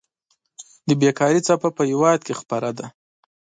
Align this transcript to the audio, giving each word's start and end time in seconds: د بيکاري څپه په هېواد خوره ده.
د 0.87 0.89
بيکاري 1.01 1.41
څپه 1.47 1.69
په 1.77 1.83
هېواد 1.91 2.19
خوره 2.39 2.71
ده. 2.77 2.85